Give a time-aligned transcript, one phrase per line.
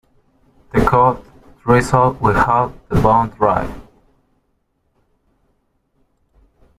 [0.73, 1.23] The cold
[1.61, 3.71] drizzle will halt the bond drive.